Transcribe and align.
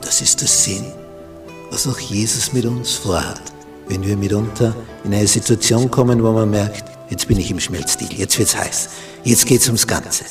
Das 0.00 0.20
ist 0.20 0.40
der 0.40 0.48
Sinn, 0.48 0.92
was 1.70 1.86
auch 1.86 1.98
Jesus 1.98 2.52
mit 2.52 2.64
uns 2.64 2.94
vorhat, 2.94 3.40
wenn 3.88 4.02
wir 4.02 4.16
mitunter 4.16 4.74
in 5.04 5.14
eine 5.14 5.26
Situation 5.26 5.90
kommen, 5.90 6.22
wo 6.22 6.32
man 6.32 6.50
merkt, 6.50 6.84
jetzt 7.10 7.28
bin 7.28 7.38
ich 7.38 7.50
im 7.50 7.60
Schmelzstil, 7.60 8.12
jetzt 8.12 8.38
wird's 8.38 8.56
heiß, 8.56 8.88
jetzt 9.24 9.46
geht's 9.46 9.66
ums 9.66 9.86
Ganze. 9.86 10.24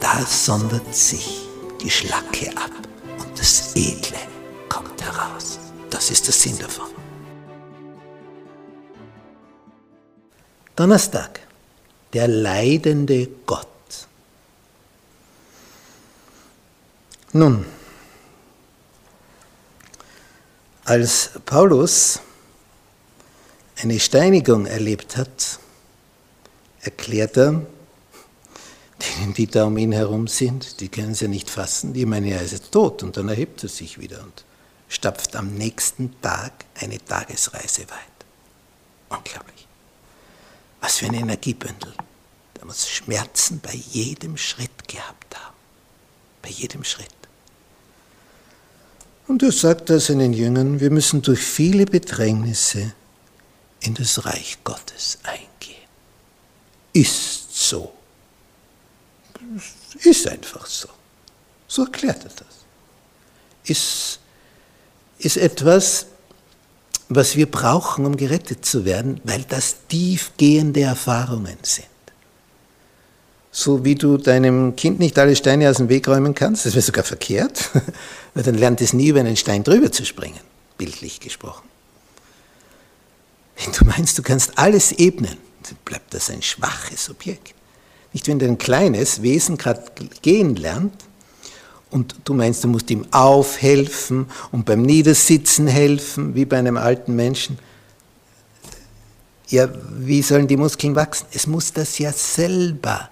Da 0.00 0.24
sondert 0.26 0.94
sich 0.94 1.42
die 1.82 1.90
Schlacke 1.90 2.50
ab 2.56 2.70
und 3.18 3.38
das 3.38 3.74
Edle 3.74 4.18
kommt 4.68 5.02
heraus. 5.02 5.58
Das 5.90 6.10
ist 6.10 6.26
der 6.26 6.34
Sinn 6.34 6.58
davon. 6.58 6.86
Donnerstag, 10.74 11.40
der 12.12 12.26
leidende 12.26 13.28
Gott. 13.44 13.66
Nun, 17.32 17.64
als 20.90 21.30
Paulus 21.46 22.18
eine 23.76 24.00
Steinigung 24.00 24.66
erlebt 24.66 25.16
hat, 25.16 25.60
erklärt 26.80 27.36
er, 27.36 27.52
denen, 29.20 29.32
die 29.32 29.46
da 29.46 29.66
um 29.66 29.78
ihn 29.78 29.92
herum 29.92 30.26
sind, 30.26 30.80
die 30.80 30.88
können 30.88 31.12
es 31.12 31.20
ja 31.20 31.28
nicht 31.28 31.48
fassen, 31.48 31.92
die 31.92 32.06
meinen, 32.06 32.26
er 32.26 32.42
ist 32.42 32.50
jetzt 32.50 32.72
tot 32.72 33.04
und 33.04 33.16
dann 33.16 33.28
erhebt 33.28 33.62
er 33.62 33.68
sich 33.68 34.00
wieder 34.00 34.20
und 34.24 34.44
stapft 34.88 35.36
am 35.36 35.54
nächsten 35.54 36.20
Tag 36.22 36.64
eine 36.74 36.98
Tagesreise 36.98 37.82
weit. 37.82 38.26
Unglaublich. 39.10 39.68
Was 40.80 40.96
für 40.96 41.06
ein 41.06 41.14
Energiebündel. 41.14 41.94
Der 42.56 42.64
muss 42.64 42.88
Schmerzen 42.88 43.60
bei 43.60 43.74
jedem 43.74 44.36
Schritt 44.36 44.88
gehabt 44.88 45.38
haben. 45.38 45.54
Bei 46.42 46.48
jedem 46.48 46.82
Schritt. 46.82 47.19
Und 49.30 49.44
er 49.44 49.52
sagt 49.52 49.90
da 49.90 50.00
seinen 50.00 50.32
Jüngern, 50.32 50.80
wir 50.80 50.90
müssen 50.90 51.22
durch 51.22 51.38
viele 51.38 51.86
Bedrängnisse 51.86 52.94
in 53.78 53.94
das 53.94 54.24
Reich 54.24 54.58
Gottes 54.64 55.20
eingehen. 55.22 55.86
Ist 56.92 57.56
so. 57.56 57.92
Ist 60.02 60.26
einfach 60.26 60.66
so. 60.66 60.88
So 61.68 61.84
erklärt 61.84 62.24
er 62.24 62.30
das. 62.30 62.64
Ist, 63.62 64.18
ist 65.20 65.36
etwas, 65.36 66.06
was 67.08 67.36
wir 67.36 67.48
brauchen, 67.48 68.06
um 68.06 68.16
gerettet 68.16 68.66
zu 68.66 68.84
werden, 68.84 69.20
weil 69.22 69.44
das 69.44 69.86
tiefgehende 69.86 70.80
Erfahrungen 70.80 71.58
sind. 71.62 71.86
So 73.52 73.84
wie 73.84 73.96
du 73.96 74.16
deinem 74.16 74.76
Kind 74.76 75.00
nicht 75.00 75.18
alle 75.18 75.34
Steine 75.34 75.68
aus 75.68 75.78
dem 75.78 75.88
Weg 75.88 76.06
räumen 76.06 76.34
kannst, 76.34 76.66
das 76.66 76.74
wäre 76.74 76.82
sogar 76.82 77.04
verkehrt, 77.04 77.70
weil 78.34 78.44
dann 78.44 78.54
lernt 78.54 78.80
es 78.80 78.92
nie 78.92 79.08
über 79.08 79.20
einen 79.20 79.36
Stein 79.36 79.64
drüber 79.64 79.90
zu 79.90 80.04
springen, 80.04 80.40
bildlich 80.78 81.18
gesprochen. 81.18 81.68
Wenn 83.56 83.72
du 83.72 83.84
meinst, 83.84 84.16
du 84.18 84.22
kannst 84.22 84.56
alles 84.56 84.92
ebnen, 84.92 85.36
dann 85.64 85.76
bleibt 85.84 86.14
das 86.14 86.30
ein 86.30 86.42
schwaches 86.42 87.10
Objekt. 87.10 87.54
Nicht, 88.12 88.26
wenn 88.28 88.38
dein 88.38 88.58
kleines 88.58 89.22
Wesen 89.22 89.56
gerade 89.56 89.84
gehen 90.22 90.56
lernt, 90.56 90.94
und 91.90 92.14
du 92.24 92.34
meinst, 92.34 92.62
du 92.62 92.68
musst 92.68 92.88
ihm 92.90 93.04
aufhelfen 93.10 94.26
und 94.52 94.64
beim 94.64 94.82
Niedersitzen 94.82 95.66
helfen, 95.66 96.34
wie 96.34 96.44
bei 96.44 96.58
einem 96.58 96.76
alten 96.76 97.16
Menschen. 97.16 97.58
Ja, 99.48 99.68
wie 99.98 100.22
sollen 100.22 100.46
die 100.46 100.56
Muskeln 100.56 100.94
wachsen? 100.94 101.26
Es 101.32 101.48
muss 101.48 101.72
das 101.72 101.98
ja 101.98 102.12
selber 102.12 103.10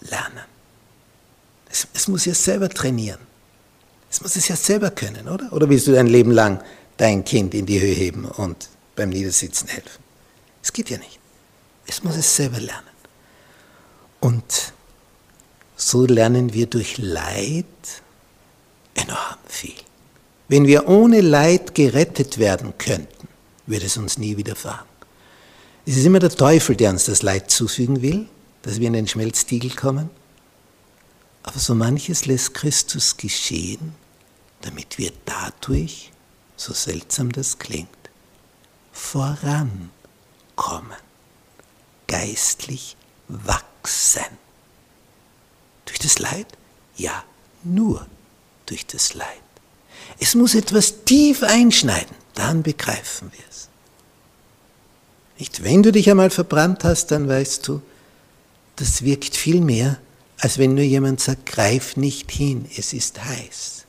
lernen. 0.00 0.44
Es, 1.70 1.86
es 1.94 2.08
muss 2.08 2.24
ja 2.24 2.34
selber 2.34 2.68
trainieren. 2.68 3.20
Es 4.10 4.20
muss 4.20 4.36
es 4.36 4.48
ja 4.48 4.56
selber 4.56 4.90
können, 4.90 5.28
oder? 5.28 5.52
Oder 5.52 5.68
willst 5.68 5.86
du 5.86 5.92
dein 5.92 6.08
Leben 6.08 6.32
lang 6.32 6.62
dein 6.96 7.24
Kind 7.24 7.54
in 7.54 7.66
die 7.66 7.80
Höhe 7.80 7.94
heben 7.94 8.24
und 8.24 8.68
beim 8.96 9.10
Niedersitzen 9.10 9.68
helfen? 9.68 10.02
Es 10.62 10.72
geht 10.72 10.90
ja 10.90 10.98
nicht. 10.98 11.18
Es 11.86 12.02
muss 12.02 12.16
es 12.16 12.36
selber 12.36 12.58
lernen. 12.58 12.86
Und 14.20 14.72
so 15.76 16.06
lernen 16.06 16.52
wir 16.52 16.66
durch 16.66 16.98
Leid, 16.98 17.64
enorm 18.94 19.38
viel. 19.46 19.74
Wenn 20.48 20.66
wir 20.66 20.88
ohne 20.88 21.20
Leid 21.20 21.74
gerettet 21.74 22.38
werden 22.38 22.74
könnten, 22.76 23.28
würde 23.66 23.86
es 23.86 23.96
uns 23.96 24.18
nie 24.18 24.36
widerfahren. 24.36 24.86
Es 25.86 25.96
ist 25.96 26.04
immer 26.04 26.18
der 26.18 26.30
Teufel, 26.30 26.76
der 26.76 26.90
uns 26.90 27.06
das 27.06 27.22
Leid 27.22 27.50
zufügen 27.50 28.02
will, 28.02 28.26
dass 28.62 28.80
wir 28.80 28.86
in 28.86 28.92
den 28.92 29.08
Schmelztiegel 29.08 29.70
kommen. 29.70 30.10
Aber 31.42 31.58
so 31.58 31.74
manches 31.74 32.26
lässt 32.26 32.54
Christus 32.54 33.16
geschehen, 33.16 33.94
damit 34.60 34.98
wir 34.98 35.12
dadurch, 35.24 36.12
so 36.56 36.72
seltsam 36.72 37.32
das 37.32 37.58
klingt, 37.58 37.88
vorankommen, 38.92 39.90
geistlich 42.06 42.96
wachsen. 43.28 44.24
Durch 45.86 45.98
das 45.98 46.18
Leid? 46.18 46.46
Ja, 46.96 47.24
nur 47.64 48.06
durch 48.66 48.86
das 48.86 49.14
Leid. 49.14 49.26
Es 50.18 50.34
muss 50.34 50.54
etwas 50.54 51.04
tief 51.04 51.42
einschneiden, 51.42 52.14
dann 52.34 52.62
begreifen 52.62 53.32
wir 53.32 53.44
es. 53.48 53.68
Nicht, 55.38 55.64
wenn 55.64 55.82
du 55.82 55.90
dich 55.90 56.10
einmal 56.10 56.28
verbrannt 56.28 56.84
hast, 56.84 57.06
dann 57.10 57.26
weißt 57.26 57.66
du, 57.66 57.80
das 58.80 59.02
wirkt 59.02 59.36
viel 59.36 59.60
mehr, 59.60 59.98
als 60.38 60.58
wenn 60.58 60.74
nur 60.74 60.84
jemand 60.84 61.20
sagt, 61.20 61.46
greif 61.46 61.96
nicht 61.96 62.30
hin, 62.30 62.68
es 62.76 62.92
ist 62.92 63.22
heiß. 63.22 63.84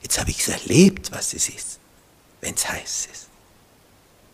Jetzt 0.00 0.20
habe 0.20 0.30
ich 0.30 0.40
es 0.40 0.48
erlebt, 0.48 1.10
was 1.10 1.34
es 1.34 1.48
ist, 1.48 1.78
wenn 2.40 2.54
es 2.54 2.68
heiß 2.68 3.08
ist. 3.12 3.26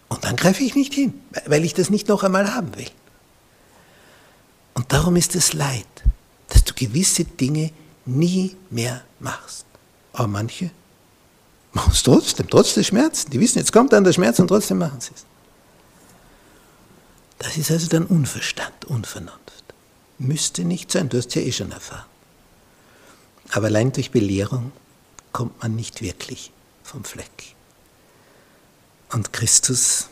Und 0.09 0.25
dann 0.25 0.37
greife 0.37 0.63
ich 0.63 0.75
nicht 0.75 0.93
hin, 0.93 1.15
weil 1.47 1.65
ich 1.65 1.75
das 1.75 1.89
nicht 1.89 2.09
noch 2.09 2.23
einmal 2.23 2.55
haben 2.55 2.77
will. 2.77 2.91
Und 4.75 4.93
darum 4.93 5.17
ist 5.17 5.35
es 5.35 5.55
Leid, 5.55 5.87
dass 6.49 6.65
du 6.65 6.75
gewisse 6.75 7.25
Dinge 7.25 7.71
nie 8.05 8.57
mehr 8.71 9.03
machst. 9.21 9.65
Aber 10.13 10.29
manche 10.29 10.71
machen 11.73 11.93
es 11.93 12.03
trotzdem, 12.03 12.49
trotz 12.51 12.75
des 12.75 12.89
Schmerzes. 12.89 13.25
Die 13.27 13.41
wissen, 13.41 13.59
jetzt 13.59 13.73
kommt 13.73 13.93
dann 13.93 14.05
der 14.05 14.13
Schmerz 14.13 14.39
und 14.39 14.49
trotzdem 14.49 14.79
machen 14.79 15.01
sie 15.01 15.13
es. 15.15 15.25
Das 17.39 17.57
ist 17.57 17.71
also 17.71 17.89
dann 17.89 18.05
Unverstand, 18.07 18.85
Unvernunft. 18.85 19.64
Müsste 20.19 20.65
nicht 20.65 20.93
sein, 20.93 21.09
du 21.09 21.19
hast 21.19 21.35
ja 21.35 21.43
eh 21.43 21.53
schon 21.53 21.73
erfahren. 21.73 22.07
Aber 23.51 23.67
allein 23.67 23.93
durch 23.93 24.11
Belehrung 24.11 24.73
kommt 25.33 25.61
man 25.63 25.75
nicht 25.75 26.03
wirklich 26.03 26.53
vom 26.83 27.05
Fleck. 27.05 27.55
Und 29.13 29.33
Christus, 29.33 30.09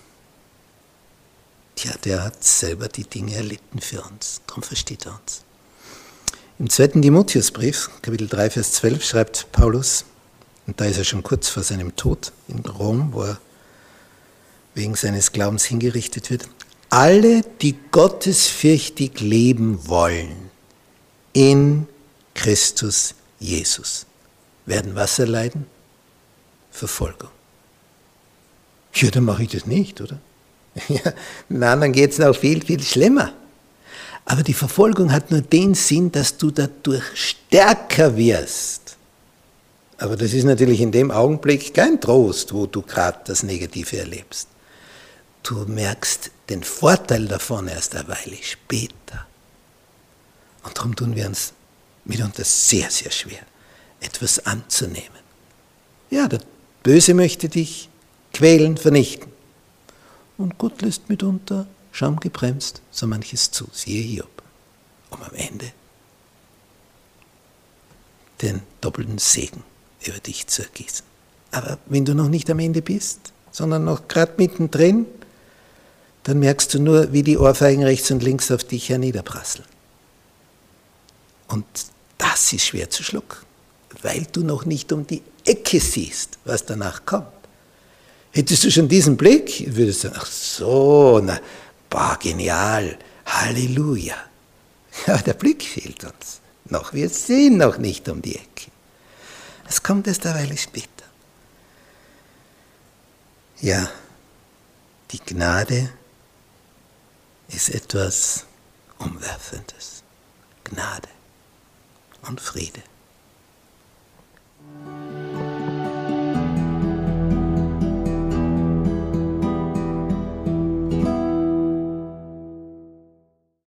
ja, 1.79 1.93
der 2.05 2.25
hat 2.25 2.45
selber 2.45 2.89
die 2.89 3.05
Dinge 3.05 3.35
erlitten 3.35 3.81
für 3.81 4.03
uns. 4.03 4.41
Darum 4.47 4.63
versteht 4.63 5.07
er 5.07 5.19
uns. 5.21 5.43
Im 6.59 6.71
zweiten 6.71 7.03
Timotheusbrief, 7.03 7.91
Kapitel 8.03 8.29
3, 8.29 8.51
Vers 8.51 8.73
12, 8.75 9.05
schreibt 9.05 9.53
Paulus, 9.53 10.05
und 10.67 10.81
da 10.81 10.85
ist 10.85 10.99
er 10.99 11.05
schon 11.05 11.23
kurz 11.23 11.49
vor 11.49 11.63
seinem 11.63 11.97
Tod 11.97 12.33
in 12.47 12.61
Rom, 12.61 13.13
wo 13.13 13.25
er 13.25 13.41
wegen 14.75 14.95
seines 14.95 15.33
Glaubens 15.33 15.65
hingerichtet 15.65 16.31
wird, 16.31 16.49
alle, 16.93 17.41
die 17.63 17.75
gottesfürchtig 17.91 19.21
leben 19.21 19.89
wollen, 19.89 20.51
in 21.33 21.89
Christus 22.35 23.15
Jesus, 23.41 24.05
werden 24.67 24.95
was 24.95 25.19
erleiden? 25.19 25.67
Verfolgung. 26.71 27.31
Ja, 28.93 29.11
dann 29.11 29.25
mache 29.25 29.45
ich 29.45 29.49
das 29.49 29.67
nicht, 29.67 30.01
oder? 30.01 30.19
Ja, 30.89 31.13
nein, 31.49 31.81
dann 31.81 31.93
geht 31.93 32.13
es 32.13 32.19
noch 32.19 32.37
viel, 32.37 32.63
viel 32.63 32.83
schlimmer. 32.83 33.33
Aber 34.27 34.43
die 34.43 34.55
Verfolgung 34.55 35.13
hat 35.13 35.31
nur 35.31 35.41
den 35.41 35.75
Sinn, 35.75 36.13
dass 36.13 36.37
du 36.37 36.51
dadurch 36.51 37.05
stärker 37.15 38.17
wirst. 38.17 38.97
Aber 39.97 40.17
das 40.17 40.35
ist 40.35 40.45
natürlich 40.45 40.81
in 40.83 40.93
dem 40.93 41.11
Augenblick 41.11 41.73
kein 41.73 42.01
Trost, 42.01 42.53
wo 42.53 42.67
du 42.67 42.83
gerade 42.83 43.19
das 43.25 43.43
Negative 43.43 43.99
erlebst. 43.99 44.49
Du 45.43 45.65
merkst 45.67 46.31
den 46.53 46.63
Vorteil 46.63 47.27
davon 47.27 47.67
erst 47.67 47.97
eine 47.97 48.09
Weile 48.09 48.37
später. 48.43 49.27
Und 50.63 50.77
darum 50.77 50.95
tun 50.95 51.17
wir 51.17 51.27
uns 51.27 51.55
mitunter 52.05 52.45
sehr, 52.45 52.91
sehr 52.91 53.11
schwer, 53.11 53.41
etwas 54.01 54.45
anzunehmen. 54.45 55.23
Ja, 56.11 56.29
der 56.29 56.41
Böse 56.83 57.15
möchte 57.15 57.49
dich 57.49 57.89
quälen, 58.35 58.77
vernichten. 58.77 59.33
Und 60.37 60.59
Gott 60.59 60.83
lässt 60.83 61.09
mitunter 61.09 61.67
schamgebremst 61.91 62.83
so 62.91 63.07
manches 63.07 63.51
zu, 63.51 63.69
siehe 63.73 64.03
Hiob, 64.03 64.43
um 65.11 65.23
am 65.23 65.35
Ende 65.35 65.73
den 68.43 68.63
doppelten 68.81 69.19
Segen 69.19 69.63
über 70.05 70.19
dich 70.19 70.49
zu 70.49 70.63
ergießen. 70.63 71.07
Aber 71.51 71.79
wenn 71.87 72.05
du 72.05 72.15
noch 72.15 72.29
nicht 72.29 72.51
am 72.51 72.59
Ende 72.59 72.83
bist, 72.83 73.33
sondern 73.53 73.85
noch 73.85 74.09
gerade 74.09 74.35
mittendrin, 74.37 75.07
dann 76.25 76.39
merkst 76.39 76.73
du 76.75 76.81
nur, 76.81 77.13
wie 77.13 77.23
die 77.23 77.39
Ohrfeigen 77.39 77.83
rechts 77.83 78.11
und 78.11 78.23
links 78.23 78.51
auf 78.51 78.65
dich 78.65 78.89
herniederprasseln. 78.89 79.67
Und 81.49 81.67
das 82.19 82.53
ist 82.53 82.67
schwer 82.67 82.89
zu 82.91 83.03
schlucken, 83.03 83.39
weil 84.03 84.27
du 84.33 84.45
noch 84.45 84.65
nicht 84.65 84.93
um 84.93 85.07
die 85.07 85.23
Ecke 85.45 85.81
siehst, 85.81 86.39
was 86.45 86.65
danach 86.65 87.05
kommt. 87.05 87.27
Hättest 88.31 88.65
du 88.65 88.71
schon 88.71 88.89
diesen 88.89 89.17
Blick, 89.17 89.65
würdest 89.77 90.05
du 90.05 90.09
sagen, 90.09 90.21
ach 90.21 90.27
so, 90.27 91.21
na, 91.23 91.39
boah, 91.91 92.19
genial, 92.21 92.99
Halleluja. 93.27 94.17
Ja, 95.07 95.17
der 95.17 95.33
Blick 95.33 95.63
fehlt 95.63 96.05
uns 96.05 96.43
noch, 96.73 96.93
wir 96.93 97.09
sehen 97.09 97.57
noch 97.59 97.79
nicht 97.79 98.09
um 98.09 98.21
die 98.21 98.35
Ecke. 98.35 98.71
Es 99.69 99.83
kommt 99.83 100.07
erst 100.07 100.27
eine 100.27 100.39
Weile 100.39 100.57
später. 100.57 100.89
Ja, 103.61 103.89
die 105.13 105.19
Gnade 105.19 105.91
ist 107.49 107.71
etwas 107.71 108.47
Umwerfendes. 108.99 110.03
Gnade 110.65 111.09
und 112.23 112.41
Friede. 112.41 112.83